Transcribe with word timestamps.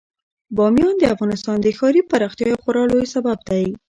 بامیان 0.55 0.95
د 0.99 1.03
افغانستان 1.13 1.57
د 1.61 1.67
ښاري 1.77 2.01
پراختیا 2.09 2.47
یو 2.49 2.61
خورا 2.63 2.83
لوی 2.91 3.07
سبب 3.15 3.37
دی. 3.49 3.65